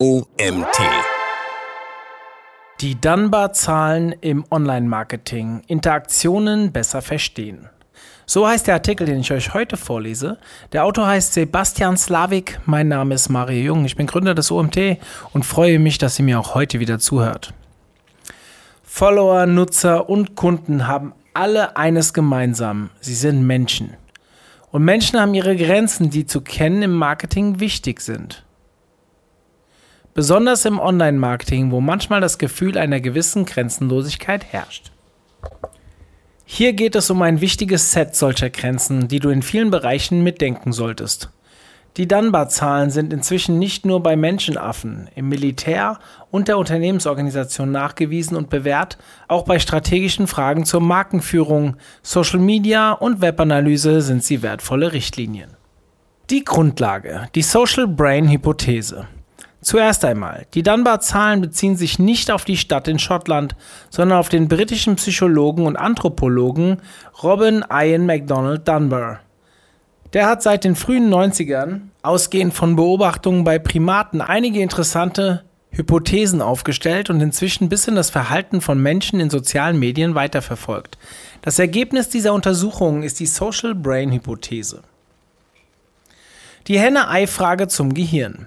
OMT. 0.00 0.78
Die 2.80 3.00
Dunbar-Zahlen 3.00 4.12
im 4.20 4.44
Online-Marketing. 4.48 5.62
Interaktionen 5.66 6.70
besser 6.70 7.02
verstehen. 7.02 7.68
So 8.24 8.46
heißt 8.46 8.68
der 8.68 8.74
Artikel, 8.74 9.08
den 9.08 9.18
ich 9.18 9.32
euch 9.32 9.54
heute 9.54 9.76
vorlese. 9.76 10.38
Der 10.70 10.84
Autor 10.84 11.08
heißt 11.08 11.34
Sebastian 11.34 11.96
Slavik. 11.96 12.60
Mein 12.64 12.86
Name 12.86 13.16
ist 13.16 13.28
Mario 13.28 13.60
Jung. 13.60 13.84
Ich 13.86 13.96
bin 13.96 14.06
Gründer 14.06 14.36
des 14.36 14.52
OMT 14.52 14.98
und 15.32 15.44
freue 15.44 15.80
mich, 15.80 15.98
dass 15.98 16.16
ihr 16.20 16.24
mir 16.24 16.38
auch 16.38 16.54
heute 16.54 16.78
wieder 16.78 17.00
zuhört. 17.00 17.52
Follower, 18.84 19.46
Nutzer 19.46 20.08
und 20.08 20.36
Kunden 20.36 20.86
haben 20.86 21.12
alle 21.34 21.76
eines 21.76 22.14
gemeinsam. 22.14 22.90
Sie 23.00 23.16
sind 23.16 23.44
Menschen. 23.44 23.94
Und 24.70 24.84
Menschen 24.84 25.18
haben 25.18 25.34
ihre 25.34 25.56
Grenzen, 25.56 26.08
die 26.08 26.24
zu 26.24 26.40
kennen 26.40 26.82
im 26.82 26.94
Marketing 26.94 27.58
wichtig 27.58 28.00
sind. 28.00 28.44
Besonders 30.18 30.64
im 30.64 30.80
Online-Marketing, 30.80 31.70
wo 31.70 31.80
manchmal 31.80 32.20
das 32.20 32.38
Gefühl 32.38 32.76
einer 32.76 32.98
gewissen 32.98 33.44
Grenzenlosigkeit 33.44 34.44
herrscht. 34.46 34.90
Hier 36.44 36.72
geht 36.72 36.96
es 36.96 37.08
um 37.08 37.22
ein 37.22 37.40
wichtiges 37.40 37.92
Set 37.92 38.16
solcher 38.16 38.50
Grenzen, 38.50 39.06
die 39.06 39.20
du 39.20 39.28
in 39.28 39.42
vielen 39.42 39.70
Bereichen 39.70 40.24
mitdenken 40.24 40.72
solltest. 40.72 41.30
Die 41.96 42.08
Dunbar-Zahlen 42.08 42.90
sind 42.90 43.12
inzwischen 43.12 43.60
nicht 43.60 43.86
nur 43.86 44.02
bei 44.02 44.16
Menschenaffen, 44.16 45.08
im 45.14 45.28
Militär 45.28 46.00
und 46.32 46.48
der 46.48 46.58
Unternehmensorganisation 46.58 47.70
nachgewiesen 47.70 48.36
und 48.36 48.50
bewährt, 48.50 48.98
auch 49.28 49.44
bei 49.44 49.60
strategischen 49.60 50.26
Fragen 50.26 50.64
zur 50.64 50.80
Markenführung, 50.80 51.76
Social 52.02 52.40
Media 52.40 52.90
und 52.90 53.20
Webanalyse 53.20 54.00
sind 54.02 54.24
sie 54.24 54.42
wertvolle 54.42 54.92
Richtlinien. 54.92 55.50
Die 56.28 56.42
Grundlage, 56.42 57.28
die 57.36 57.42
Social 57.42 57.86
Brain 57.86 58.28
Hypothese. 58.28 59.06
Zuerst 59.60 60.04
einmal, 60.04 60.46
die 60.54 60.62
Dunbar-Zahlen 60.62 61.40
beziehen 61.40 61.76
sich 61.76 61.98
nicht 61.98 62.30
auf 62.30 62.44
die 62.44 62.56
Stadt 62.56 62.86
in 62.86 62.98
Schottland, 62.98 63.56
sondern 63.90 64.18
auf 64.18 64.28
den 64.28 64.46
britischen 64.46 64.96
Psychologen 64.96 65.66
und 65.66 65.76
Anthropologen 65.76 66.80
Robin 67.22 67.64
Ian 67.70 68.06
MacDonald 68.06 68.66
Dunbar. 68.68 69.20
Der 70.12 70.26
hat 70.26 70.42
seit 70.42 70.64
den 70.64 70.76
frühen 70.76 71.12
90ern, 71.12 71.80
ausgehend 72.02 72.54
von 72.54 72.76
Beobachtungen 72.76 73.44
bei 73.44 73.58
Primaten, 73.58 74.20
einige 74.20 74.60
interessante 74.60 75.44
Hypothesen 75.70 76.40
aufgestellt 76.40 77.10
und 77.10 77.20
inzwischen 77.20 77.68
bis 77.68 77.86
in 77.88 77.94
das 77.94 78.10
Verhalten 78.10 78.60
von 78.60 78.80
Menschen 78.80 79.20
in 79.20 79.28
sozialen 79.28 79.78
Medien 79.78 80.14
weiterverfolgt. 80.14 80.96
Das 81.42 81.58
Ergebnis 81.58 82.08
dieser 82.08 82.32
Untersuchungen 82.32 83.02
ist 83.02 83.20
die 83.20 83.26
Social 83.26 83.74
Brain 83.74 84.10
Hypothese. 84.12 84.82
Die 86.68 86.78
Henne-Ei-Frage 86.78 87.68
zum 87.68 87.92
Gehirn. 87.92 88.46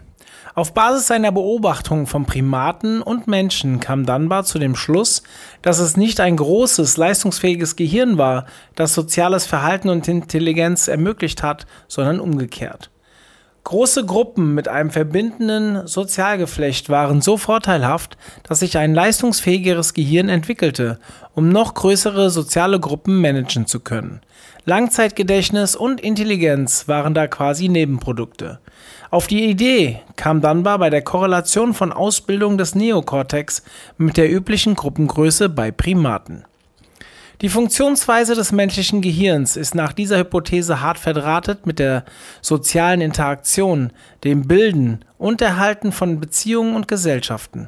Auf 0.54 0.74
Basis 0.74 1.08
seiner 1.08 1.32
Beobachtungen 1.32 2.08
von 2.08 2.26
Primaten 2.26 3.02
und 3.02 3.28
Menschen 3.28 3.80
kam 3.80 4.06
Dunbar 4.06 4.44
zu 4.44 4.60
dem 4.60 4.76
Schluss, 4.76 5.24
dass 5.62 5.80
es 5.80 5.96
nicht 5.96 6.20
ein 6.20 6.36
großes, 6.36 6.98
leistungsfähiges 6.98 7.76
Gehirn 7.76 8.18
war, 8.18 8.46
das 8.76 8.94
soziales 8.94 9.46
Verhalten 9.46 9.90
und 9.90 10.08
Intelligenz 10.08 10.88
ermöglicht 10.88 11.42
hat, 11.42 11.66
sondern 11.88 12.20
umgekehrt. 12.20 12.92
Große 13.64 14.06
Gruppen 14.06 14.56
mit 14.56 14.68
einem 14.68 14.90
verbindenden 14.90 15.86
Sozialgeflecht 15.88 16.90
waren 16.90 17.22
so 17.22 17.38
vorteilhaft, 17.38 18.18
dass 18.44 18.60
sich 18.60 18.78
ein 18.78 18.96
leistungsfähigeres 18.96 19.94
Gehirn 19.94 20.30
entwickelte, 20.30 21.00
um 21.36 21.50
noch 21.50 21.76
größere 21.76 22.32
soziale 22.32 22.80
Gruppen 22.80 23.22
managen 23.22 23.68
zu 23.68 23.80
können. 23.80 24.22
Langzeitgedächtnis 24.66 25.76
und 25.76 26.02
Intelligenz 26.02 26.88
waren 26.88 27.14
da 27.14 27.28
quasi 27.28 27.70
Nebenprodukte. 27.70 28.60
Auf 29.12 29.28
die 29.28 29.44
Idee 29.44 30.00
kam 30.16 30.40
Dunbar 30.40 30.80
bei 30.80 30.90
der 30.90 31.02
Korrelation 31.02 31.74
von 31.74 31.92
Ausbildung 31.92 32.58
des 32.58 32.76
Neokortex 32.76 33.62
mit 33.98 34.16
der 34.16 34.32
üblichen 34.32 34.74
Gruppengröße 34.74 35.50
bei 35.50 35.70
Primaten. 35.70 36.46
Die 37.42 37.50
Funktionsweise 37.50 38.36
des 38.36 38.54
menschlichen 38.54 39.02
Gehirns 39.02 39.58
ist 39.58 39.76
nach 39.76 39.92
dieser 39.92 40.18
Hypothese 40.18 40.80
hart 40.80 40.98
verdrahtet 40.98 41.66
mit 41.66 41.78
der 41.78 42.06
sozialen 42.42 43.02
Interaktion, 43.02 43.92
dem 44.24 44.48
Bilden 44.48 45.04
und 45.18 45.42
Erhalten 45.42 45.92
von 45.92 46.22
Beziehungen 46.22 46.74
und 46.74 46.88
Gesellschaften. 46.88 47.68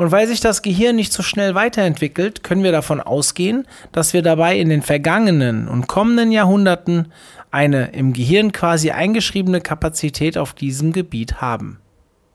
Und 0.00 0.12
weil 0.12 0.26
sich 0.26 0.40
das 0.40 0.62
Gehirn 0.62 0.96
nicht 0.96 1.12
so 1.12 1.22
schnell 1.22 1.54
weiterentwickelt, 1.54 2.42
können 2.42 2.62
wir 2.62 2.72
davon 2.72 3.02
ausgehen, 3.02 3.66
dass 3.92 4.14
wir 4.14 4.22
dabei 4.22 4.58
in 4.58 4.70
den 4.70 4.80
vergangenen 4.80 5.68
und 5.68 5.88
kommenden 5.88 6.32
Jahrhunderten 6.32 7.12
eine 7.50 7.90
im 7.92 8.14
Gehirn 8.14 8.50
quasi 8.52 8.92
eingeschriebene 8.92 9.60
Kapazität 9.60 10.38
auf 10.38 10.54
diesem 10.54 10.94
Gebiet 10.94 11.42
haben. 11.42 11.80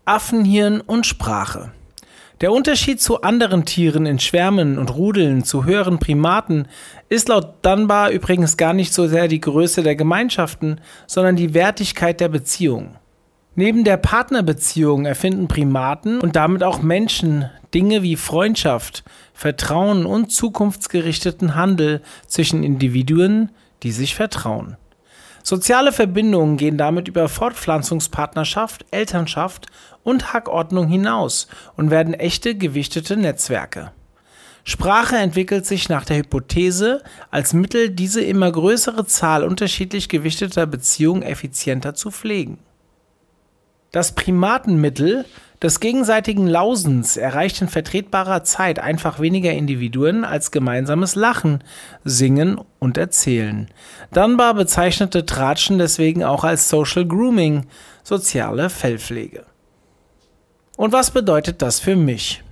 Affenhirn 0.05 0.79
und 0.79 1.07
Sprache. 1.07 1.71
Der 2.39 2.51
Unterschied 2.51 3.01
zu 3.01 3.23
anderen 3.23 3.65
Tieren 3.65 4.05
in 4.05 4.19
Schwärmen 4.19 4.77
und 4.77 4.93
Rudeln 4.93 5.43
zu 5.43 5.65
höheren 5.65 5.97
Primaten 5.97 6.67
ist 7.09 7.29
laut 7.29 7.65
Dunbar 7.65 8.11
übrigens 8.11 8.57
gar 8.57 8.73
nicht 8.73 8.93
so 8.93 9.07
sehr 9.07 9.27
die 9.27 9.41
Größe 9.41 9.81
der 9.81 9.95
Gemeinschaften, 9.95 10.81
sondern 11.07 11.35
die 11.35 11.55
Wertigkeit 11.55 12.19
der 12.19 12.29
Beziehung. 12.29 12.97
Neben 13.57 13.85
der 13.85 13.95
Partnerbeziehung 13.95 15.05
erfinden 15.05 15.47
Primaten 15.47 16.19
und 16.19 16.35
damit 16.35 16.61
auch 16.61 16.81
Menschen 16.81 17.49
Dinge 17.73 18.03
wie 18.03 18.17
Freundschaft, 18.17 19.05
Vertrauen 19.33 20.05
und 20.05 20.29
zukunftsgerichteten 20.29 21.55
Handel 21.55 22.01
zwischen 22.27 22.63
Individuen, 22.63 23.51
die 23.83 23.93
sich 23.93 24.13
vertrauen. 24.13 24.75
Soziale 25.41 25.93
Verbindungen 25.93 26.57
gehen 26.57 26.77
damit 26.77 27.07
über 27.07 27.29
Fortpflanzungspartnerschaft, 27.29 28.85
Elternschaft 28.91 29.67
und 30.03 30.33
Hackordnung 30.33 30.87
hinaus 30.87 31.47
und 31.77 31.91
werden 31.91 32.13
echte 32.13 32.55
gewichtete 32.55 33.15
Netzwerke. 33.15 33.91
Sprache 34.65 35.15
entwickelt 35.15 35.65
sich 35.65 35.87
nach 35.87 36.03
der 36.03 36.17
Hypothese 36.17 37.03
als 37.31 37.53
Mittel, 37.53 37.89
diese 37.89 38.21
immer 38.21 38.51
größere 38.51 39.05
Zahl 39.05 39.43
unterschiedlich 39.43 40.09
gewichteter 40.09 40.65
Beziehungen 40.65 41.21
effizienter 41.21 41.93
zu 41.93 42.11
pflegen. 42.11 42.57
Das 43.95 44.11
Primatenmittel 44.11 45.23
des 45.61 45.79
gegenseitigen 45.79 46.47
Lausens 46.47 47.15
erreicht 47.15 47.61
in 47.61 47.69
vertretbarer 47.69 48.43
Zeit 48.43 48.77
einfach 48.77 49.21
weniger 49.21 49.53
Individuen 49.53 50.25
als 50.25 50.51
gemeinsames 50.51 51.15
Lachen, 51.15 51.63
Singen 52.03 52.59
und 52.79 52.97
Erzählen. 52.97 53.69
Dunbar 54.11 54.53
bezeichnete 54.53 55.25
Tratschen 55.25 55.77
deswegen 55.77 56.25
auch 56.25 56.43
als 56.43 56.67
Social 56.67 57.05
Grooming, 57.05 57.67
soziale 58.03 58.69
Fellpflege. 58.69 59.45
Und 60.75 60.91
was 60.91 61.11
bedeutet 61.11 61.61
das 61.61 61.79
für 61.79 61.95
mich? 61.95 62.43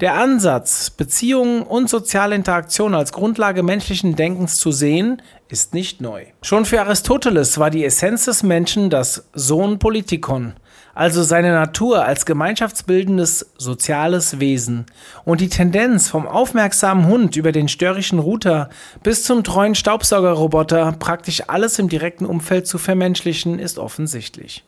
Der 0.00 0.14
Ansatz, 0.14 0.90
Beziehungen 0.90 1.62
und 1.62 1.88
soziale 1.88 2.34
Interaktion 2.34 2.96
als 2.96 3.12
Grundlage 3.12 3.62
menschlichen 3.62 4.16
Denkens 4.16 4.56
zu 4.56 4.72
sehen, 4.72 5.22
ist 5.48 5.72
nicht 5.72 6.00
neu. 6.00 6.24
Schon 6.42 6.64
für 6.64 6.80
Aristoteles 6.80 7.58
war 7.58 7.70
die 7.70 7.84
Essenz 7.84 8.24
des 8.24 8.42
Menschen 8.42 8.90
das 8.90 9.28
Sohn 9.34 9.78
Politikon, 9.78 10.54
also 10.94 11.22
seine 11.22 11.52
Natur 11.52 12.04
als 12.04 12.26
gemeinschaftsbildendes 12.26 13.52
soziales 13.58 14.40
Wesen. 14.40 14.86
Und 15.24 15.40
die 15.40 15.48
Tendenz 15.48 16.08
vom 16.08 16.26
aufmerksamen 16.26 17.06
Hund 17.06 17.36
über 17.36 17.52
den 17.52 17.68
störrischen 17.68 18.18
Router 18.18 18.70
bis 19.02 19.24
zum 19.24 19.44
treuen 19.44 19.74
Staubsaugerroboter 19.74 20.92
praktisch 20.98 21.42
alles 21.48 21.78
im 21.78 21.88
direkten 21.88 22.26
Umfeld 22.26 22.66
zu 22.66 22.78
vermenschlichen, 22.78 23.58
ist 23.58 23.78
offensichtlich. 23.78 24.64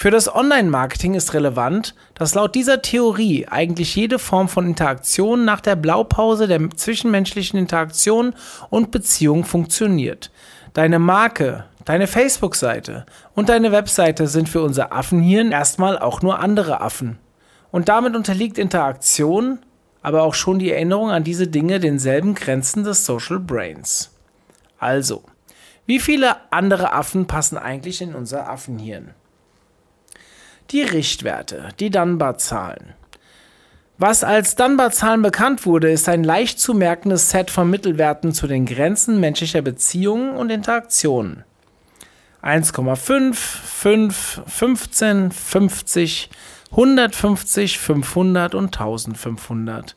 Für 0.00 0.10
das 0.10 0.34
Online-Marketing 0.34 1.12
ist 1.12 1.34
relevant, 1.34 1.94
dass 2.14 2.34
laut 2.34 2.54
dieser 2.54 2.80
Theorie 2.80 3.46
eigentlich 3.46 3.94
jede 3.94 4.18
Form 4.18 4.48
von 4.48 4.66
Interaktion 4.66 5.44
nach 5.44 5.60
der 5.60 5.76
Blaupause 5.76 6.48
der 6.48 6.70
zwischenmenschlichen 6.70 7.58
Interaktion 7.58 8.34
und 8.70 8.92
Beziehung 8.92 9.44
funktioniert. 9.44 10.30
Deine 10.72 10.98
Marke, 10.98 11.66
deine 11.84 12.06
Facebook-Seite 12.06 13.06
und 13.34 13.48
deine 13.48 13.72
Webseite 13.72 14.26
sind 14.26 14.48
für 14.48 14.62
unser 14.62 14.92
Affenhirn 14.92 15.52
erstmal 15.52 15.98
auch 15.98 16.22
nur 16.22 16.38
andere 16.38 16.80
Affen. 16.80 17.18
Und 17.70 17.88
damit 17.88 18.16
unterliegt 18.16 18.58
Interaktion, 18.58 19.60
aber 20.02 20.22
auch 20.22 20.34
schon 20.34 20.58
die 20.58 20.72
Erinnerung 20.72 21.10
an 21.10 21.24
diese 21.24 21.46
Dinge 21.46 21.80
denselben 21.80 22.34
Grenzen 22.34 22.84
des 22.84 23.04
Social 23.04 23.38
Brains. 23.38 24.10
Also, 24.78 25.22
wie 25.86 26.00
viele 26.00 26.36
andere 26.50 26.92
Affen 26.92 27.26
passen 27.26 27.58
eigentlich 27.58 28.00
in 28.00 28.14
unser 28.14 28.48
Affenhirn? 28.48 29.14
Die 30.70 30.82
Richtwerte, 30.82 31.68
die 31.80 31.90
Dunbar-Zahlen. 31.90 32.94
Was 33.98 34.24
als 34.24 34.54
Dunbar-Zahlen 34.54 35.20
bekannt 35.20 35.66
wurde, 35.66 35.90
ist 35.90 36.08
ein 36.08 36.24
leicht 36.24 36.58
zu 36.58 36.72
merkendes 36.72 37.30
Set 37.30 37.50
von 37.50 37.68
Mittelwerten 37.68 38.32
zu 38.32 38.46
den 38.46 38.64
Grenzen 38.64 39.20
menschlicher 39.20 39.60
Beziehungen 39.60 40.36
und 40.36 40.50
Interaktionen. 40.50 41.44
1,5, 42.42 43.34
5, 43.34 44.42
15, 44.46 45.30
50, 45.30 46.30
150, 46.70 47.78
500 47.78 48.54
und 48.54 48.66
1500. 48.66 49.96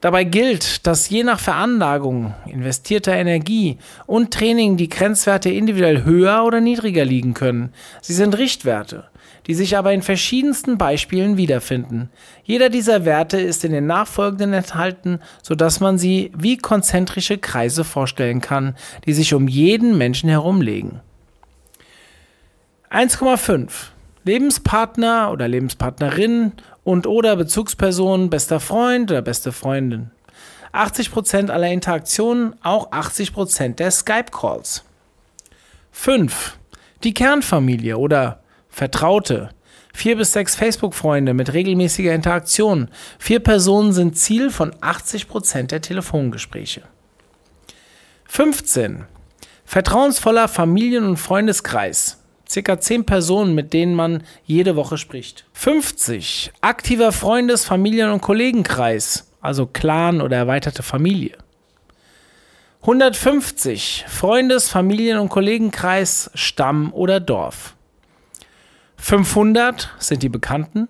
Dabei 0.00 0.24
gilt, 0.24 0.86
dass 0.86 1.08
je 1.08 1.22
nach 1.22 1.40
Veranlagung, 1.40 2.34
investierter 2.46 3.14
Energie 3.14 3.78
und 4.06 4.32
Training 4.32 4.76
die 4.76 4.88
Grenzwerte 4.88 5.48
individuell 5.48 6.04
höher 6.04 6.44
oder 6.44 6.60
niedriger 6.60 7.04
liegen 7.04 7.34
können. 7.34 7.72
Sie 8.02 8.14
sind 8.14 8.36
Richtwerte. 8.36 9.08
die 9.46 9.54
sich 9.54 9.76
aber 9.76 9.92
in 9.92 10.02
verschiedensten 10.02 10.76
Beispielen 10.76 11.36
wiederfinden. 11.36 12.10
Jeder 12.42 12.68
dieser 12.68 13.04
Werte 13.04 13.38
ist 13.38 13.64
in 13.64 13.72
den 13.72 13.86
nachfolgenden 13.86 14.52
enthalten, 14.52 15.20
sodass 15.40 15.78
man 15.78 15.98
sie 15.98 16.32
wie 16.36 16.56
konzentrische 16.56 17.38
Kreise 17.38 17.84
vorstellen 17.84 18.40
kann, 18.40 18.74
die 19.04 19.12
sich 19.12 19.34
um 19.34 19.46
jeden 19.46 19.96
Menschen 19.96 20.28
herumlegen. 20.28 21.00
1,5 22.90 23.70
Lebenspartner 24.24 25.30
oder 25.32 25.48
Lebenspartnerin 25.48 26.52
und 26.84 27.06
oder 27.06 27.36
Bezugsperson, 27.36 28.30
bester 28.30 28.60
Freund 28.60 29.10
oder 29.10 29.22
beste 29.22 29.52
Freundin. 29.52 30.10
80% 30.72 31.50
aller 31.50 31.68
Interaktionen, 31.68 32.54
auch 32.62 32.92
80% 32.92 33.74
der 33.74 33.90
Skype-Calls. 33.90 34.84
5. 35.90 36.58
Die 37.02 37.14
Kernfamilie 37.14 37.96
oder 37.96 38.40
Vertraute. 38.68 39.50
Vier 39.94 40.16
bis 40.16 40.32
sechs 40.32 40.54
Facebook-Freunde 40.54 41.32
mit 41.32 41.54
regelmäßiger 41.54 42.14
Interaktion. 42.14 42.88
Vier 43.18 43.40
Personen 43.40 43.92
sind 43.92 44.18
Ziel 44.18 44.50
von 44.50 44.72
80% 44.72 45.68
der 45.68 45.80
Telefongespräche. 45.80 46.82
15. 48.26 49.06
Vertrauensvoller 49.64 50.48
Familien- 50.48 51.06
und 51.06 51.16
Freundeskreis. 51.16 52.15
Circa 52.48 52.78
10 52.78 53.06
Personen, 53.06 53.54
mit 53.54 53.72
denen 53.72 53.94
man 53.94 54.22
jede 54.44 54.76
Woche 54.76 54.98
spricht. 54.98 55.44
50. 55.52 56.52
Aktiver 56.60 57.12
Freundes-, 57.12 57.64
Familien- 57.64 58.12
und 58.12 58.20
Kollegenkreis, 58.20 59.32
also 59.40 59.66
Clan 59.66 60.20
oder 60.20 60.36
erweiterte 60.36 60.82
Familie. 60.82 61.36
150 62.82 64.04
Freundes-, 64.08 64.68
Familien- 64.68 65.18
und 65.18 65.28
Kollegenkreis, 65.28 66.30
Stamm 66.34 66.92
oder 66.92 67.18
Dorf. 67.18 67.74
500 68.96 69.92
sind 69.98 70.22
die 70.22 70.28
Bekannten. 70.28 70.88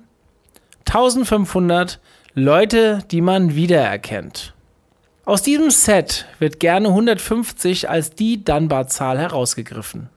1500 0.85 1.99
Leute, 2.35 3.03
die 3.11 3.23
man 3.23 3.55
wiedererkennt. 3.55 4.53
Aus 5.25 5.43
diesem 5.43 5.71
Set 5.71 6.27
wird 6.39 6.61
gerne 6.61 6.89
150 6.89 7.89
als 7.89 8.11
die 8.11 8.45
Dunbar-Zahl 8.45 9.19
herausgegriffen. 9.19 10.09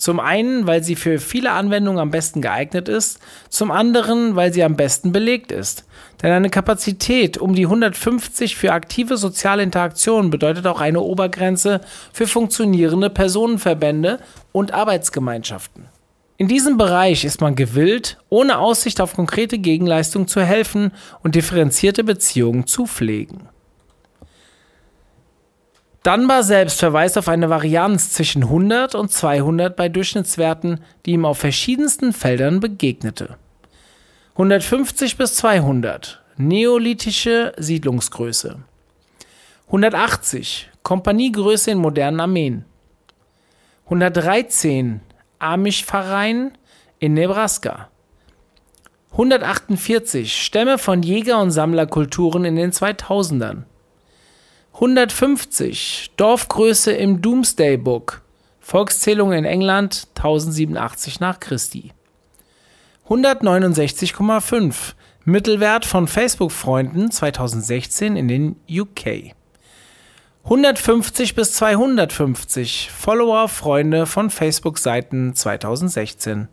Zum 0.00 0.18
einen, 0.18 0.66
weil 0.66 0.82
sie 0.82 0.96
für 0.96 1.18
viele 1.18 1.50
Anwendungen 1.50 2.00
am 2.00 2.10
besten 2.10 2.40
geeignet 2.40 2.88
ist, 2.88 3.18
zum 3.50 3.70
anderen, 3.70 4.34
weil 4.34 4.50
sie 4.50 4.64
am 4.64 4.74
besten 4.74 5.12
belegt 5.12 5.52
ist. 5.52 5.84
Denn 6.22 6.32
eine 6.32 6.48
Kapazität 6.48 7.36
um 7.36 7.54
die 7.54 7.66
150 7.66 8.56
für 8.56 8.72
aktive 8.72 9.18
soziale 9.18 9.62
Interaktionen 9.62 10.30
bedeutet 10.30 10.66
auch 10.66 10.80
eine 10.80 11.02
Obergrenze 11.02 11.82
für 12.14 12.26
funktionierende 12.26 13.10
Personenverbände 13.10 14.20
und 14.52 14.72
Arbeitsgemeinschaften. 14.72 15.84
In 16.38 16.48
diesem 16.48 16.78
Bereich 16.78 17.26
ist 17.26 17.42
man 17.42 17.54
gewillt, 17.54 18.16
ohne 18.30 18.56
Aussicht 18.56 19.02
auf 19.02 19.14
konkrete 19.14 19.58
Gegenleistung 19.58 20.26
zu 20.26 20.40
helfen 20.40 20.92
und 21.22 21.34
differenzierte 21.34 22.04
Beziehungen 22.04 22.66
zu 22.66 22.86
pflegen. 22.86 23.50
Dunbar 26.02 26.42
selbst 26.42 26.80
verweist 26.80 27.18
auf 27.18 27.28
eine 27.28 27.50
Varianz 27.50 28.12
zwischen 28.12 28.44
100 28.44 28.94
und 28.94 29.12
200 29.12 29.76
bei 29.76 29.90
Durchschnittswerten, 29.90 30.80
die 31.04 31.12
ihm 31.12 31.26
auf 31.26 31.38
verschiedensten 31.38 32.14
Feldern 32.14 32.60
begegnete. 32.60 33.36
150 34.32 35.18
bis 35.18 35.34
200 35.34 36.22
Neolithische 36.38 37.52
Siedlungsgröße. 37.58 38.56
180 39.66 40.70
Kompaniegröße 40.82 41.72
in 41.72 41.78
modernen 41.78 42.20
Armeen. 42.20 42.64
113 43.84 45.00
Amish-Verein 45.38 46.52
in 46.98 47.12
Nebraska. 47.12 47.90
148 49.12 50.34
Stämme 50.34 50.78
von 50.78 51.02
Jäger- 51.02 51.42
und 51.42 51.50
Sammlerkulturen 51.50 52.46
in 52.46 52.56
den 52.56 52.72
2000ern. 52.72 53.64
150 54.80 56.12
Dorfgröße 56.16 56.92
im 56.92 57.20
Doomsday 57.20 57.76
Book. 57.76 58.22
Volkszählung 58.60 59.34
in 59.34 59.44
England 59.44 60.08
1087 60.16 61.20
nach 61.20 61.38
Christi. 61.38 61.92
169,5 63.06 64.94
Mittelwert 65.26 65.84
von 65.84 66.08
Facebook-Freunden 66.08 67.10
2016 67.10 68.16
in 68.16 68.28
den 68.28 68.56
UK. 68.70 69.34
150 70.44 71.34
bis 71.34 71.52
250 71.52 72.90
Follower, 72.90 73.48
Freunde 73.48 74.06
von 74.06 74.30
Facebook-Seiten 74.30 75.34
2016. 75.34 76.48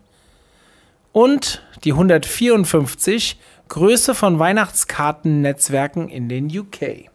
Und 1.12 1.62
die 1.82 1.92
154 1.92 3.38
Größe 3.68 4.14
von 4.14 4.38
Weihnachtskartennetzwerken 4.38 6.10
in 6.10 6.28
den 6.28 6.46
UK. 6.46 7.08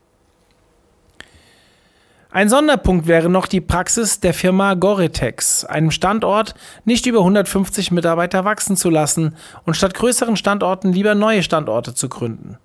Ein 2.33 2.49
Sonderpunkt 2.49 3.05
wäre 3.05 3.29
noch 3.29 3.45
die 3.45 3.61
Praxis 3.61 4.19
der 4.19 4.33
Firma 4.33 4.73
Goretex, 4.73 5.65
einem 5.65 5.91
Standort 5.91 6.55
nicht 6.83 7.05
über 7.05 7.19
150 7.19 7.91
Mitarbeiter 7.91 8.43
wachsen 8.43 8.75
zu 8.75 8.89
lassen 8.89 9.35
und 9.65 9.75
statt 9.75 9.93
größeren 9.93 10.35
Standorten 10.35 10.91
lieber 10.91 11.13
neue 11.13 11.43
Standorte 11.43 11.93
zu 11.93 12.09
gründen. 12.09 12.57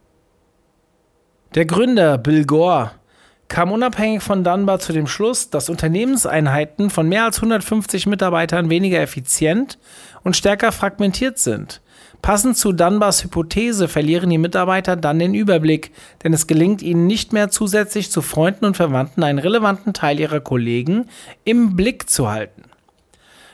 Der 1.54 1.66
Gründer 1.66 2.16
Bill 2.16 2.46
Gore 2.46 2.92
kam 3.48 3.72
unabhängig 3.72 4.22
von 4.22 4.44
Dunbar 4.44 4.78
zu 4.78 4.92
dem 4.92 5.06
Schluss, 5.06 5.50
dass 5.50 5.70
Unternehmenseinheiten 5.70 6.90
von 6.90 7.08
mehr 7.08 7.24
als 7.24 7.38
150 7.38 8.06
Mitarbeitern 8.06 8.70
weniger 8.70 9.00
effizient 9.00 9.78
und 10.22 10.36
stärker 10.36 10.72
fragmentiert 10.72 11.38
sind 11.38 11.80
Passend 12.22 12.56
zu 12.56 12.72
Dunbars 12.72 13.24
Hypothese 13.24 13.88
verlieren 13.88 14.30
die 14.30 14.38
Mitarbeiter 14.38 14.96
dann 14.96 15.18
den 15.18 15.34
Überblick, 15.34 15.92
denn 16.22 16.32
es 16.32 16.46
gelingt 16.46 16.82
ihnen 16.82 17.06
nicht 17.06 17.32
mehr 17.32 17.48
zusätzlich 17.48 18.10
zu 18.10 18.22
Freunden 18.22 18.64
und 18.64 18.76
Verwandten 18.76 19.22
einen 19.22 19.38
relevanten 19.38 19.94
Teil 19.94 20.18
ihrer 20.18 20.40
Kollegen 20.40 21.06
im 21.44 21.76
Blick 21.76 22.10
zu 22.10 22.28
halten. 22.28 22.64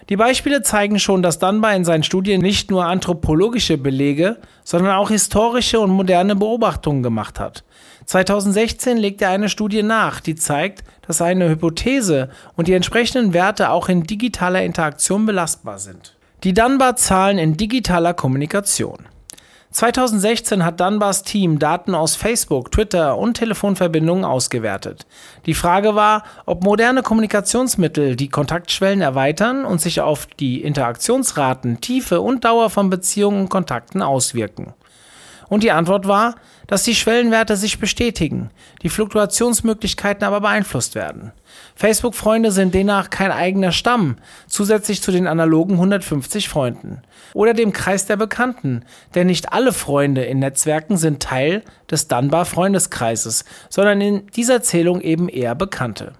Die 0.08 0.16
Beispiele 0.16 0.62
zeigen 0.62 0.98
schon, 0.98 1.22
dass 1.22 1.38
Dunbar 1.38 1.74
in 1.74 1.84
seinen 1.84 2.02
Studien 2.02 2.40
nicht 2.40 2.70
nur 2.70 2.84
anthropologische 2.84 3.78
Belege, 3.78 4.38
sondern 4.62 4.96
auch 4.96 5.08
historische 5.08 5.80
und 5.80 5.90
moderne 5.90 6.36
Beobachtungen 6.36 7.02
gemacht 7.02 7.40
hat. 7.40 7.64
2016 8.06 8.96
legt 8.96 9.22
er 9.22 9.30
eine 9.30 9.48
Studie 9.48 9.82
nach, 9.82 10.20
die 10.20 10.34
zeigt, 10.34 10.84
dass 11.06 11.18
seine 11.18 11.48
Hypothese 11.48 12.30
und 12.56 12.68
die 12.68 12.74
entsprechenden 12.74 13.32
Werte 13.32 13.70
auch 13.70 13.88
in 13.88 14.04
digitaler 14.04 14.62
Interaktion 14.62 15.26
belastbar 15.26 15.78
sind. 15.78 16.16
Die 16.44 16.52
Dunbar-Zahlen 16.52 17.38
in 17.38 17.56
digitaler 17.56 18.12
Kommunikation. 18.14 19.06
2016 19.74 20.64
hat 20.64 20.78
Dunbars 20.78 21.24
Team 21.24 21.58
Daten 21.58 21.96
aus 21.96 22.14
Facebook, 22.14 22.70
Twitter 22.70 23.18
und 23.18 23.34
Telefonverbindungen 23.34 24.24
ausgewertet. 24.24 25.04
Die 25.46 25.54
Frage 25.54 25.96
war, 25.96 26.22
ob 26.46 26.62
moderne 26.62 27.02
Kommunikationsmittel 27.02 28.14
die 28.14 28.28
Kontaktschwellen 28.28 29.00
erweitern 29.00 29.64
und 29.64 29.80
sich 29.80 30.00
auf 30.00 30.26
die 30.26 30.62
Interaktionsraten, 30.62 31.80
Tiefe 31.80 32.20
und 32.20 32.44
Dauer 32.44 32.70
von 32.70 32.88
Beziehungen 32.88 33.40
und 33.42 33.48
Kontakten 33.48 34.00
auswirken. 34.00 34.74
Und 35.54 35.62
die 35.62 35.70
Antwort 35.70 36.08
war, 36.08 36.34
dass 36.66 36.82
die 36.82 36.96
Schwellenwerte 36.96 37.56
sich 37.56 37.78
bestätigen, 37.78 38.50
die 38.82 38.88
Fluktuationsmöglichkeiten 38.88 40.24
aber 40.24 40.40
beeinflusst 40.40 40.96
werden. 40.96 41.30
Facebook-Freunde 41.76 42.50
sind 42.50 42.74
demnach 42.74 43.08
kein 43.08 43.30
eigener 43.30 43.70
Stamm, 43.70 44.16
zusätzlich 44.48 45.00
zu 45.00 45.12
den 45.12 45.28
analogen 45.28 45.74
150 45.74 46.48
Freunden. 46.48 47.02
Oder 47.34 47.54
dem 47.54 47.72
Kreis 47.72 48.04
der 48.06 48.16
Bekannten, 48.16 48.84
denn 49.14 49.28
nicht 49.28 49.52
alle 49.52 49.72
Freunde 49.72 50.24
in 50.24 50.40
Netzwerken 50.40 50.96
sind 50.96 51.22
Teil 51.22 51.62
des 51.88 52.08
Dunbar-Freundeskreises, 52.08 53.44
sondern 53.68 54.00
in 54.00 54.26
dieser 54.34 54.60
Zählung 54.60 55.02
eben 55.02 55.28
eher 55.28 55.54
Bekannte. 55.54 56.14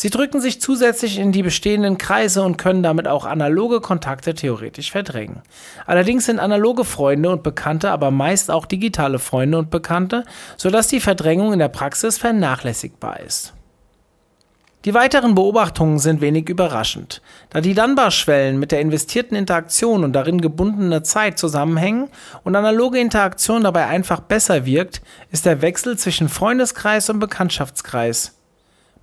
Sie 0.00 0.10
drücken 0.10 0.40
sich 0.40 0.60
zusätzlich 0.60 1.18
in 1.18 1.32
die 1.32 1.42
bestehenden 1.42 1.98
Kreise 1.98 2.44
und 2.44 2.56
können 2.56 2.84
damit 2.84 3.08
auch 3.08 3.24
analoge 3.24 3.80
Kontakte 3.80 4.32
theoretisch 4.32 4.92
verdrängen. 4.92 5.42
Allerdings 5.86 6.26
sind 6.26 6.38
analoge 6.38 6.84
Freunde 6.84 7.30
und 7.30 7.42
Bekannte 7.42 7.90
aber 7.90 8.12
meist 8.12 8.48
auch 8.48 8.66
digitale 8.66 9.18
Freunde 9.18 9.58
und 9.58 9.70
Bekannte, 9.70 10.22
sodass 10.56 10.86
die 10.86 11.00
Verdrängung 11.00 11.52
in 11.52 11.58
der 11.58 11.66
Praxis 11.66 12.16
vernachlässigbar 12.16 13.18
ist. 13.18 13.54
Die 14.84 14.94
weiteren 14.94 15.34
Beobachtungen 15.34 15.98
sind 15.98 16.20
wenig 16.20 16.48
überraschend. 16.48 17.20
Da 17.50 17.60
die 17.60 17.74
Dunbar-Schwellen 17.74 18.60
mit 18.60 18.70
der 18.70 18.80
investierten 18.80 19.36
Interaktion 19.36 20.04
und 20.04 20.12
darin 20.12 20.40
gebundene 20.40 21.02
Zeit 21.02 21.40
zusammenhängen 21.40 22.08
und 22.44 22.54
analoge 22.54 23.00
Interaktion 23.00 23.64
dabei 23.64 23.86
einfach 23.86 24.20
besser 24.20 24.64
wirkt, 24.64 25.02
ist 25.32 25.44
der 25.44 25.60
Wechsel 25.60 25.98
zwischen 25.98 26.28
Freundeskreis 26.28 27.10
und 27.10 27.18
Bekanntschaftskreis 27.18 28.37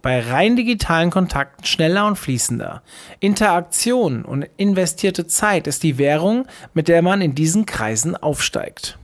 bei 0.06 0.20
rein 0.20 0.56
digitalen 0.56 1.10
Kontakten 1.10 1.66
schneller 1.66 2.06
und 2.06 2.16
fließender. 2.16 2.84
Interaktion 3.22 4.24
und 4.24 4.48
investierte 4.56 5.26
Zeit 5.26 5.66
ist 5.66 5.82
die 5.82 5.98
Währung, 5.98 6.46
mit 6.76 6.90
der 6.90 7.02
man 7.02 7.22
in 7.22 7.34
diesen 7.34 7.66
Kreisen 7.66 8.16
aufsteigt. 8.16 9.00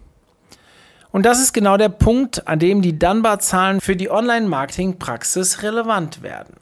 Und 1.11 1.25
das 1.25 1.41
ist 1.41 1.53
genau 1.53 1.77
der 1.77 1.89
Punkt, 1.89 2.47
an 2.47 2.59
dem 2.59 2.83
die 2.83 2.99
Dunbar-Zahlen 2.99 3.81
für 3.81 3.95
die 3.95 4.11
Online-Marketing-Praxis 4.11 5.63
relevant 5.63 6.21
werden. 6.21 6.57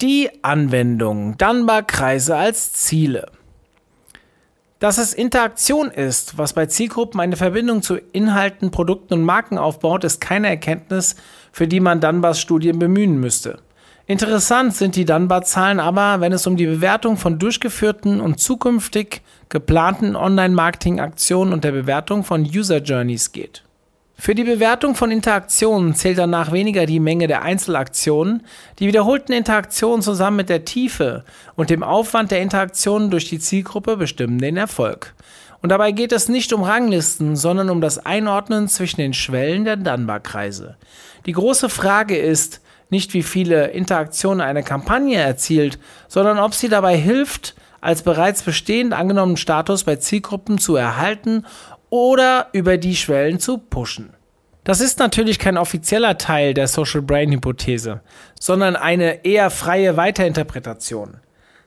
Die 0.00 0.30
Anwendung 0.42 1.36
Dunbar-Kreise 1.36 2.34
als 2.34 2.72
Ziele. 2.72 3.30
Dass 4.86 4.98
es 4.98 5.14
Interaktion 5.14 5.90
ist, 5.90 6.38
was 6.38 6.52
bei 6.52 6.66
Zielgruppen 6.66 7.18
eine 7.18 7.34
Verbindung 7.34 7.82
zu 7.82 7.96
Inhalten, 8.12 8.70
Produkten 8.70 9.14
und 9.14 9.24
Marken 9.24 9.58
aufbaut, 9.58 10.04
ist 10.04 10.20
keine 10.20 10.46
Erkenntnis, 10.46 11.16
für 11.50 11.66
die 11.66 11.80
man 11.80 12.00
Dunbars 12.00 12.40
Studien 12.40 12.78
bemühen 12.78 13.18
müsste. 13.18 13.58
Interessant 14.06 14.76
sind 14.76 14.94
die 14.94 15.04
Dunbar-Zahlen 15.04 15.80
aber, 15.80 16.20
wenn 16.20 16.30
es 16.30 16.46
um 16.46 16.56
die 16.56 16.66
Bewertung 16.66 17.16
von 17.16 17.40
durchgeführten 17.40 18.20
und 18.20 18.38
zukünftig 18.38 19.22
geplanten 19.48 20.14
Online-Marketing-Aktionen 20.14 21.52
und 21.52 21.64
der 21.64 21.72
Bewertung 21.72 22.22
von 22.22 22.42
User 22.42 22.78
Journeys 22.78 23.32
geht. 23.32 23.65
Für 24.18 24.34
die 24.34 24.44
Bewertung 24.44 24.94
von 24.94 25.10
Interaktionen 25.10 25.94
zählt 25.94 26.18
danach 26.18 26.50
weniger 26.50 26.86
die 26.86 27.00
Menge 27.00 27.26
der 27.26 27.42
Einzelaktionen, 27.42 28.44
die 28.78 28.86
wiederholten 28.86 29.32
Interaktionen 29.32 30.00
zusammen 30.00 30.38
mit 30.38 30.48
der 30.48 30.64
Tiefe 30.64 31.24
und 31.54 31.68
dem 31.68 31.82
Aufwand 31.82 32.30
der 32.30 32.40
Interaktionen 32.40 33.10
durch 33.10 33.28
die 33.28 33.38
Zielgruppe 33.38 33.96
bestimmen 33.98 34.38
den 34.38 34.56
Erfolg. 34.56 35.14
Und 35.60 35.70
dabei 35.70 35.92
geht 35.92 36.12
es 36.12 36.28
nicht 36.28 36.52
um 36.52 36.62
Ranglisten, 36.62 37.36
sondern 37.36 37.68
um 37.70 37.80
das 37.80 38.04
Einordnen 38.04 38.68
zwischen 38.68 39.00
den 39.00 39.14
Schwellen 39.14 39.64
der 39.64 39.76
Dunbar-Kreise. 39.76 40.76
Die 41.26 41.32
große 41.32 41.68
Frage 41.68 42.16
ist 42.16 42.62
nicht, 42.88 43.14
wie 43.14 43.22
viele 43.22 43.68
Interaktionen 43.68 44.40
eine 44.40 44.62
Kampagne 44.62 45.18
erzielt, 45.18 45.78
sondern 46.08 46.38
ob 46.38 46.54
sie 46.54 46.68
dabei 46.68 46.96
hilft, 46.96 47.54
als 47.80 48.02
bereits 48.02 48.42
bestehend 48.42 48.92
angenommenen 48.92 49.36
Status 49.36 49.84
bei 49.84 49.96
Zielgruppen 49.96 50.58
zu 50.58 50.76
erhalten 50.76 51.44
oder 51.96 52.48
über 52.52 52.76
die 52.76 52.96
Schwellen 52.96 53.38
zu 53.38 53.58
pushen. 53.58 54.10
Das 54.64 54.80
ist 54.80 54.98
natürlich 54.98 55.38
kein 55.38 55.56
offizieller 55.56 56.18
Teil 56.18 56.52
der 56.52 56.66
Social 56.66 57.02
Brain 57.02 57.30
Hypothese, 57.30 58.00
sondern 58.38 58.74
eine 58.74 59.24
eher 59.24 59.50
freie 59.50 59.96
Weiterinterpretation. 59.96 61.18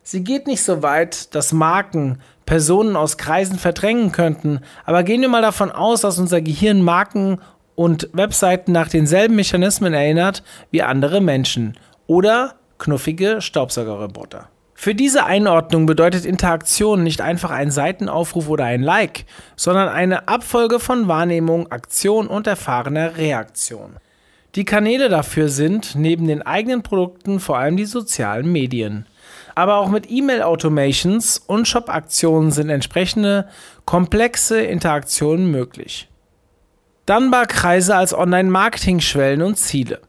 Sie 0.03 0.23
geht 0.23 0.47
nicht 0.47 0.63
so 0.63 0.81
weit, 0.83 1.33
dass 1.33 1.53
Marken 1.53 2.19
Personen 2.45 2.95
aus 2.95 3.17
Kreisen 3.17 3.57
verdrängen 3.57 4.11
könnten, 4.11 4.59
aber 4.85 5.03
gehen 5.03 5.21
wir 5.21 5.29
mal 5.29 5.41
davon 5.41 5.71
aus, 5.71 6.01
dass 6.01 6.19
unser 6.19 6.41
Gehirn 6.41 6.81
Marken 6.81 7.39
und 7.75 8.09
Webseiten 8.11 8.71
nach 8.71 8.89
denselben 8.89 9.35
Mechanismen 9.35 9.93
erinnert 9.93 10.43
wie 10.71 10.81
andere 10.81 11.21
Menschen 11.21 11.77
oder 12.07 12.55
knuffige 12.79 13.39
Staubsaugerroboter. 13.39 14.49
Für 14.81 14.95
diese 14.95 15.25
Einordnung 15.25 15.87
bedeutet 15.87 16.23
Interaktion 16.23 17.03
nicht 17.03 17.19
einfach 17.19 17.51
ein 17.51 17.69
Seitenaufruf 17.69 18.47
oder 18.47 18.63
ein 18.63 18.81
Like, 18.81 19.25
sondern 19.57 19.89
eine 19.89 20.29
Abfolge 20.29 20.79
von 20.79 21.09
Wahrnehmung, 21.09 21.69
Aktion 21.69 22.27
und 22.27 22.47
erfahrener 22.47 23.17
Reaktion. 23.17 23.97
Die 24.55 24.63
Kanäle 24.63 25.09
dafür 25.09 25.49
sind 25.49 25.95
neben 25.95 26.27
den 26.27 26.43
eigenen 26.43 26.81
Produkten 26.81 27.41
vor 27.41 27.57
allem 27.57 27.75
die 27.75 27.83
sozialen 27.83 28.49
Medien. 28.49 29.05
Aber 29.53 29.79
auch 29.79 29.89
mit 29.89 30.09
E-Mail-Automations 30.09 31.39
und 31.45 31.67
Shop-Aktionen 31.67 32.51
sind 32.51 32.69
entsprechende 32.69 33.49
komplexe 33.83 34.61
Interaktionen 34.61 35.51
möglich. 35.51 36.07
Dunbar-Kreise 37.05 37.97
als 37.97 38.13
Online-Marketing-Schwellen 38.13 39.41
und 39.41 39.57
Ziele. 39.57 39.99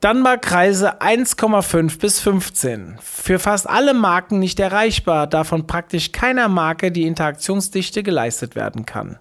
Dunbar-Kreise 0.00 1.00
1,5 1.02 1.98
bis 1.98 2.20
15. 2.20 2.98
Für 3.02 3.40
fast 3.40 3.68
alle 3.68 3.94
Marken 3.94 4.38
nicht 4.38 4.60
erreichbar, 4.60 5.26
da 5.26 5.42
von 5.42 5.66
praktisch 5.66 6.12
keiner 6.12 6.46
Marke 6.46 6.92
die 6.92 7.02
Interaktionsdichte 7.04 8.04
geleistet 8.04 8.54
werden 8.54 8.86
kann. 8.86 9.18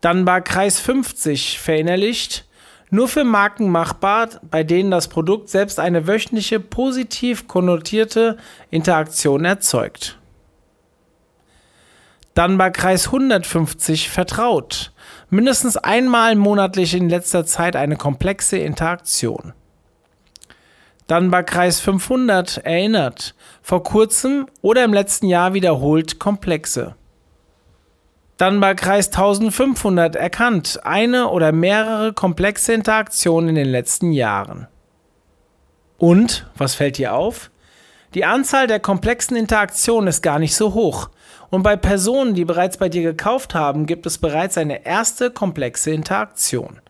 Dunbar-Kreis 0.00 0.80
50 0.80 1.58
verinnerlicht, 1.58 2.46
nur 2.88 3.06
für 3.06 3.24
Marken 3.24 3.68
machbar, 3.68 4.30
bei 4.50 4.64
denen 4.64 4.90
das 4.90 5.08
Produkt 5.08 5.50
selbst 5.50 5.78
eine 5.78 6.06
wöchentliche 6.06 6.58
positiv 6.58 7.46
konnotierte 7.48 8.38
Interaktion 8.70 9.44
erzeugt. 9.44 10.16
Dunbar-Kreis 12.32 13.08
150 13.08 14.08
vertraut 14.08 14.92
mindestens 15.30 15.76
einmal 15.76 16.36
monatlich 16.36 16.94
in 16.94 17.08
letzter 17.08 17.46
Zeit 17.46 17.76
eine 17.76 17.96
komplexe 17.96 18.58
Interaktion. 18.58 19.52
Dann 21.06 21.30
bei 21.30 21.42
Kreis 21.42 21.80
500 21.80 22.58
erinnert, 22.58 23.34
vor 23.62 23.82
kurzem 23.82 24.46
oder 24.60 24.84
im 24.84 24.92
letzten 24.92 25.26
Jahr 25.26 25.54
wiederholt 25.54 26.18
komplexe. 26.18 26.94
Dann 28.36 28.60
bei 28.60 28.74
Kreis 28.74 29.08
1500 29.08 30.14
erkannt, 30.14 30.80
eine 30.84 31.28
oder 31.28 31.50
mehrere 31.50 32.12
komplexe 32.12 32.72
Interaktionen 32.72 33.50
in 33.50 33.54
den 33.56 33.68
letzten 33.68 34.12
Jahren. 34.12 34.68
Und, 35.96 36.46
was 36.56 36.74
fällt 36.74 36.98
dir 36.98 37.14
auf? 37.14 37.50
Die 38.14 38.24
Anzahl 38.24 38.66
der 38.66 38.80
komplexen 38.80 39.36
Interaktionen 39.36 40.08
ist 40.08 40.22
gar 40.22 40.38
nicht 40.38 40.56
so 40.56 40.72
hoch. 40.72 41.10
Und 41.50 41.62
bei 41.62 41.76
Personen, 41.76 42.34
die 42.34 42.44
bereits 42.44 42.78
bei 42.78 42.88
dir 42.88 43.02
gekauft 43.02 43.54
haben, 43.54 43.86
gibt 43.86 44.06
es 44.06 44.18
bereits 44.18 44.56
eine 44.56 44.86
erste 44.86 45.30
komplexe 45.30 45.90
Interaktion. 45.90 46.80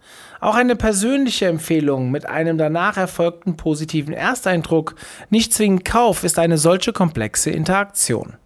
Auch 0.40 0.54
eine 0.54 0.76
persönliche 0.76 1.46
Empfehlung 1.46 2.10
mit 2.10 2.26
einem 2.26 2.58
danach 2.58 2.96
erfolgten 2.96 3.56
positiven 3.56 4.14
Ersteindruck, 4.14 4.94
nicht 5.30 5.52
zwingend 5.52 5.84
Kauf, 5.84 6.22
ist 6.22 6.38
eine 6.38 6.58
solche 6.58 6.92
komplexe 6.92 7.50
Interaktion. 7.50 8.36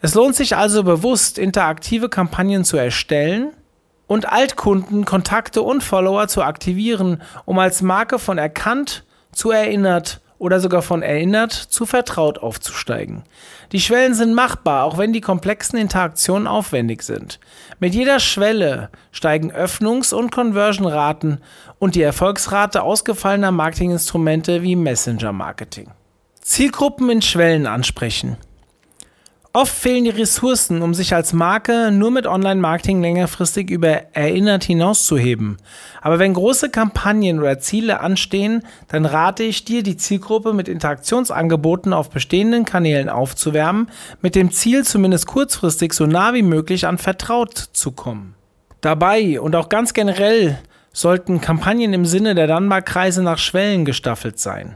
Es 0.00 0.14
lohnt 0.14 0.34
sich 0.34 0.56
also 0.56 0.82
bewusst, 0.82 1.38
interaktive 1.38 2.08
Kampagnen 2.08 2.64
zu 2.64 2.78
erstellen 2.78 3.52
und 4.06 4.30
Altkunden, 4.30 5.04
Kontakte 5.04 5.62
und 5.62 5.82
Follower 5.82 6.28
zu 6.28 6.42
aktivieren, 6.42 7.22
um 7.44 7.58
als 7.58 7.82
Marke 7.82 8.18
von 8.18 8.38
erkannt 8.38 9.04
zu 9.32 9.50
erinnert 9.50 10.20
oder 10.44 10.60
sogar 10.60 10.82
von 10.82 11.00
erinnert 11.00 11.52
zu 11.54 11.86
vertraut 11.86 12.36
aufzusteigen. 12.36 13.22
Die 13.72 13.80
Schwellen 13.80 14.12
sind 14.12 14.34
machbar, 14.34 14.84
auch 14.84 14.98
wenn 14.98 15.14
die 15.14 15.22
komplexen 15.22 15.78
Interaktionen 15.78 16.46
aufwendig 16.46 17.02
sind. 17.02 17.40
Mit 17.78 17.94
jeder 17.94 18.20
Schwelle 18.20 18.90
steigen 19.10 19.50
Öffnungs- 19.52 20.12
und 20.12 20.30
Conversion-Raten 20.30 21.38
und 21.78 21.94
die 21.94 22.02
Erfolgsrate 22.02 22.82
ausgefallener 22.82 23.52
Marketinginstrumente 23.52 24.62
wie 24.62 24.76
Messenger-Marketing. 24.76 25.88
Zielgruppen 26.42 27.08
in 27.08 27.22
Schwellen 27.22 27.66
ansprechen. 27.66 28.36
Oft 29.56 29.72
fehlen 29.72 30.02
die 30.02 30.10
Ressourcen, 30.10 30.82
um 30.82 30.94
sich 30.94 31.14
als 31.14 31.32
Marke 31.32 31.92
nur 31.92 32.10
mit 32.10 32.26
Online-Marketing 32.26 33.00
längerfristig 33.00 33.70
über 33.70 34.02
erinnert 34.12 34.64
hinauszuheben. 34.64 35.58
Aber 36.02 36.18
wenn 36.18 36.34
große 36.34 36.70
Kampagnen 36.70 37.38
oder 37.38 37.60
Ziele 37.60 38.00
anstehen, 38.00 38.64
dann 38.88 39.06
rate 39.06 39.44
ich 39.44 39.64
dir, 39.64 39.84
die 39.84 39.96
Zielgruppe 39.96 40.54
mit 40.54 40.66
Interaktionsangeboten 40.66 41.92
auf 41.92 42.10
bestehenden 42.10 42.64
Kanälen 42.64 43.08
aufzuwärmen, 43.08 43.92
mit 44.20 44.34
dem 44.34 44.50
Ziel, 44.50 44.84
zumindest 44.84 45.28
kurzfristig 45.28 45.92
so 45.92 46.04
nah 46.04 46.34
wie 46.34 46.42
möglich 46.42 46.88
an 46.88 46.98
Vertraut 46.98 47.56
zu 47.56 47.92
kommen. 47.92 48.34
Dabei 48.80 49.40
und 49.40 49.54
auch 49.54 49.68
ganz 49.68 49.94
generell 49.94 50.58
sollten 50.92 51.40
Kampagnen 51.40 51.92
im 51.92 52.06
Sinne 52.06 52.34
der 52.34 52.48
Dunbar-Kreise 52.48 53.22
nach 53.22 53.38
Schwellen 53.38 53.84
gestaffelt 53.84 54.40
sein. 54.40 54.74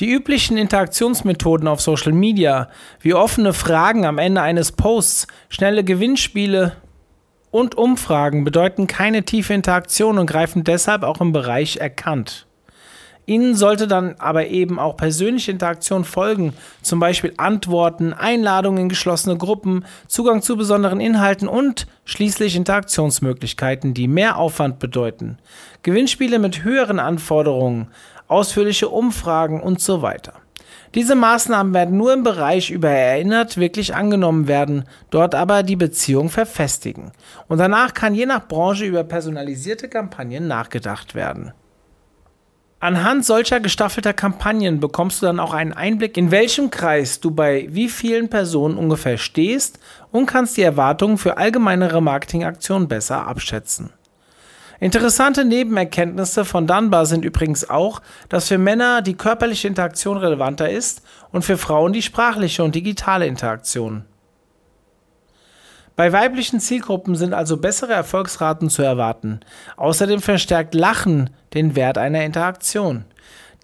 Die 0.00 0.10
üblichen 0.10 0.56
Interaktionsmethoden 0.56 1.68
auf 1.68 1.80
Social 1.80 2.12
Media, 2.12 2.68
wie 3.00 3.14
offene 3.14 3.52
Fragen 3.52 4.04
am 4.04 4.18
Ende 4.18 4.42
eines 4.42 4.72
Posts, 4.72 5.26
schnelle 5.48 5.84
Gewinnspiele 5.84 6.76
und 7.50 7.76
Umfragen, 7.76 8.44
bedeuten 8.44 8.86
keine 8.86 9.24
tiefe 9.24 9.54
Interaktion 9.54 10.18
und 10.18 10.26
greifen 10.26 10.64
deshalb 10.64 11.02
auch 11.02 11.20
im 11.20 11.32
Bereich 11.32 11.78
erkannt. 11.78 12.47
Ihnen 13.28 13.54
sollte 13.54 13.86
dann 13.86 14.14
aber 14.18 14.46
eben 14.46 14.78
auch 14.78 14.96
persönliche 14.96 15.52
Interaktion 15.52 16.04
folgen, 16.04 16.54
zum 16.80 16.98
Beispiel 16.98 17.34
Antworten, 17.36 18.14
Einladungen 18.14 18.84
in 18.84 18.88
geschlossene 18.88 19.36
Gruppen, 19.36 19.84
Zugang 20.06 20.40
zu 20.40 20.56
besonderen 20.56 20.98
Inhalten 20.98 21.46
und 21.46 21.86
schließlich 22.06 22.56
Interaktionsmöglichkeiten, 22.56 23.92
die 23.92 24.08
mehr 24.08 24.38
Aufwand 24.38 24.78
bedeuten. 24.78 25.36
Gewinnspiele 25.82 26.38
mit 26.38 26.64
höheren 26.64 26.98
Anforderungen, 26.98 27.88
ausführliche 28.28 28.88
Umfragen 28.88 29.60
und 29.60 29.82
so 29.82 30.00
weiter. 30.00 30.32
Diese 30.94 31.14
Maßnahmen 31.14 31.74
werden 31.74 31.98
nur 31.98 32.14
im 32.14 32.22
Bereich 32.22 32.70
über 32.70 32.88
erinnert 32.88 33.58
wirklich 33.58 33.94
angenommen 33.94 34.48
werden, 34.48 34.84
dort 35.10 35.34
aber 35.34 35.62
die 35.62 35.76
Beziehung 35.76 36.30
verfestigen. 36.30 37.12
Und 37.46 37.58
danach 37.58 37.92
kann 37.92 38.14
je 38.14 38.24
nach 38.24 38.48
Branche 38.48 38.86
über 38.86 39.04
personalisierte 39.04 39.90
Kampagnen 39.90 40.48
nachgedacht 40.48 41.14
werden. 41.14 41.52
Anhand 42.80 43.24
solcher 43.24 43.58
gestaffelter 43.58 44.12
Kampagnen 44.12 44.78
bekommst 44.78 45.20
du 45.20 45.26
dann 45.26 45.40
auch 45.40 45.52
einen 45.52 45.72
Einblick, 45.72 46.16
in 46.16 46.30
welchem 46.30 46.70
Kreis 46.70 47.18
du 47.18 47.32
bei 47.32 47.66
wie 47.70 47.88
vielen 47.88 48.30
Personen 48.30 48.78
ungefähr 48.78 49.18
stehst 49.18 49.80
und 50.12 50.26
kannst 50.26 50.56
die 50.56 50.62
Erwartungen 50.62 51.18
für 51.18 51.38
allgemeinere 51.38 52.00
Marketingaktionen 52.00 52.86
besser 52.86 53.26
abschätzen. 53.26 53.90
Interessante 54.78 55.44
Nebenerkenntnisse 55.44 56.44
von 56.44 56.68
Dunbar 56.68 57.04
sind 57.06 57.24
übrigens 57.24 57.68
auch, 57.68 58.00
dass 58.28 58.46
für 58.46 58.58
Männer 58.58 59.02
die 59.02 59.16
körperliche 59.16 59.66
Interaktion 59.66 60.16
relevanter 60.16 60.70
ist 60.70 61.02
und 61.32 61.44
für 61.44 61.58
Frauen 61.58 61.92
die 61.92 62.02
sprachliche 62.02 62.62
und 62.62 62.76
digitale 62.76 63.26
Interaktion. 63.26 64.04
Bei 65.96 66.12
weiblichen 66.12 66.60
Zielgruppen 66.60 67.16
sind 67.16 67.34
also 67.34 67.56
bessere 67.56 67.92
Erfolgsraten 67.92 68.70
zu 68.70 68.82
erwarten. 68.82 69.40
Außerdem 69.76 70.22
verstärkt 70.22 70.76
Lachen 70.76 71.30
den 71.54 71.76
Wert 71.76 71.98
einer 71.98 72.24
Interaktion. 72.24 73.04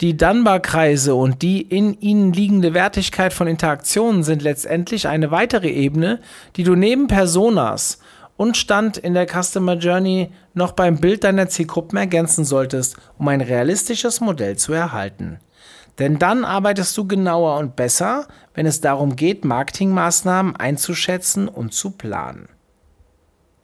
Die 0.00 0.16
Dunbar-Kreise 0.16 1.14
und 1.14 1.42
die 1.42 1.62
in 1.62 2.00
ihnen 2.00 2.32
liegende 2.32 2.74
Wertigkeit 2.74 3.32
von 3.32 3.46
Interaktionen 3.46 4.24
sind 4.24 4.42
letztendlich 4.42 5.06
eine 5.06 5.30
weitere 5.30 5.70
Ebene, 5.70 6.20
die 6.56 6.64
du 6.64 6.74
neben 6.74 7.06
Personas 7.06 8.00
und 8.36 8.56
Stand 8.56 8.96
in 8.96 9.14
der 9.14 9.28
Customer 9.28 9.74
Journey 9.74 10.32
noch 10.52 10.72
beim 10.72 10.98
Bild 10.98 11.22
deiner 11.22 11.48
Zielgruppen 11.48 11.96
ergänzen 11.96 12.44
solltest, 12.44 12.96
um 13.18 13.28
ein 13.28 13.40
realistisches 13.40 14.20
Modell 14.20 14.56
zu 14.56 14.72
erhalten. 14.72 15.38
Denn 16.00 16.18
dann 16.18 16.44
arbeitest 16.44 16.96
du 16.96 17.06
genauer 17.06 17.58
und 17.58 17.76
besser, 17.76 18.26
wenn 18.54 18.66
es 18.66 18.80
darum 18.80 19.14
geht, 19.14 19.44
Marketingmaßnahmen 19.44 20.56
einzuschätzen 20.56 21.46
und 21.46 21.72
zu 21.72 21.90
planen. 21.92 22.48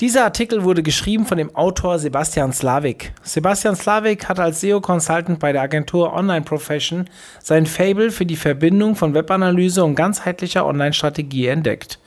Dieser 0.00 0.24
Artikel 0.24 0.64
wurde 0.64 0.82
geschrieben 0.82 1.26
von 1.26 1.36
dem 1.36 1.54
Autor 1.54 1.98
Sebastian 1.98 2.54
Slavik. 2.54 3.12
Sebastian 3.22 3.76
Slavik 3.76 4.30
hat 4.30 4.40
als 4.40 4.62
SEO-Consultant 4.62 5.38
bei 5.38 5.52
der 5.52 5.60
Agentur 5.60 6.14
Online 6.14 6.40
Profession 6.40 7.04
sein 7.38 7.66
Fable 7.66 8.10
für 8.10 8.24
die 8.24 8.36
Verbindung 8.36 8.96
von 8.96 9.12
Webanalyse 9.12 9.84
und 9.84 9.96
ganzheitlicher 9.96 10.64
Online-Strategie 10.64 11.48
entdeckt. 11.48 11.98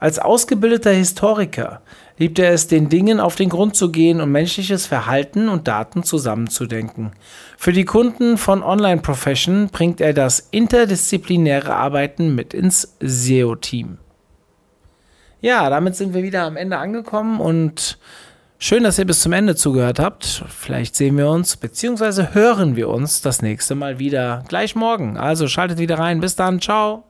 Als 0.00 0.18
ausgebildeter 0.18 0.92
Historiker 0.92 1.82
liebt 2.16 2.38
er 2.38 2.50
es, 2.50 2.66
den 2.66 2.88
Dingen 2.88 3.20
auf 3.20 3.36
den 3.36 3.50
Grund 3.50 3.76
zu 3.76 3.92
gehen 3.92 4.22
und 4.22 4.32
menschliches 4.32 4.86
Verhalten 4.86 5.50
und 5.50 5.68
Daten 5.68 6.02
zusammenzudenken. 6.02 7.12
Für 7.58 7.74
die 7.74 7.84
Kunden 7.84 8.38
von 8.38 8.62
Online 8.62 9.02
Profession 9.02 9.68
bringt 9.68 10.00
er 10.00 10.14
das 10.14 10.48
interdisziplinäre 10.50 11.74
Arbeiten 11.74 12.34
mit 12.34 12.54
ins 12.54 12.96
SEO-Team. 13.00 13.98
Ja, 15.44 15.68
damit 15.68 15.94
sind 15.94 16.14
wir 16.14 16.22
wieder 16.22 16.44
am 16.44 16.56
Ende 16.56 16.78
angekommen 16.78 17.38
und 17.38 17.98
schön, 18.56 18.82
dass 18.82 18.98
ihr 18.98 19.04
bis 19.04 19.20
zum 19.20 19.34
Ende 19.34 19.54
zugehört 19.54 19.98
habt. 19.98 20.42
Vielleicht 20.48 20.96
sehen 20.96 21.18
wir 21.18 21.28
uns 21.28 21.58
bzw. 21.58 22.28
hören 22.32 22.76
wir 22.76 22.88
uns 22.88 23.20
das 23.20 23.42
nächste 23.42 23.74
Mal 23.74 23.98
wieder 23.98 24.42
gleich 24.48 24.74
morgen. 24.74 25.18
Also 25.18 25.46
schaltet 25.46 25.76
wieder 25.76 25.98
rein. 25.98 26.20
Bis 26.20 26.34
dann. 26.34 26.62
Ciao. 26.62 27.04